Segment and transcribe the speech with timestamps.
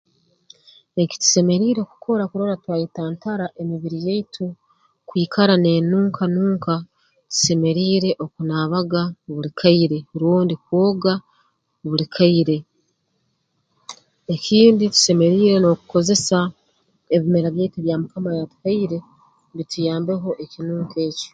[1.03, 4.45] Ekitusemeriire kukora kurora twayetantara emibiri yaitu
[5.07, 6.73] kwikara n'enunka nunka
[7.29, 9.01] tusemeriire okunaabaga
[9.33, 11.13] buli kaire rundi kwoga
[11.87, 12.57] buli kaire
[14.33, 16.37] ekindi tusemeriire n'okukozesa
[17.15, 18.97] ebimera byaitu bya mukama yatuhaire
[19.55, 21.27] bituyambeho ekinunko eki